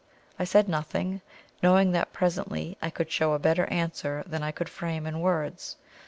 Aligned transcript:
I 0.39 0.45
said 0.45 0.67
nothing, 0.67 1.21
knowing 1.61 1.91
that 1.91 2.11
presently 2.11 2.75
I 2.81 2.89
could 2.89 3.11
show 3.11 3.33
a 3.33 3.37
better 3.37 3.67
answer 3.67 4.23
than 4.25 4.41
I 4.41 4.49
could 4.51 4.67
frame 4.67 5.05
in 5.05 5.19
words. 5.19 5.77